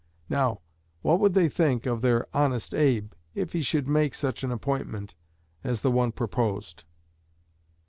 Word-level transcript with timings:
Now, 0.29 0.61
what 1.03 1.19
would 1.19 1.35
they 1.35 1.47
think 1.47 1.85
of 1.85 2.01
their 2.01 2.25
honest 2.35 2.73
Abe 2.73 3.13
if 3.35 3.53
he 3.53 3.61
should 3.61 3.87
make 3.87 4.15
such 4.15 4.43
an 4.43 4.51
appointment 4.51 5.13
as 5.63 5.81
the 5.81 5.91
one 5.91 6.11
proposed?" 6.11 6.85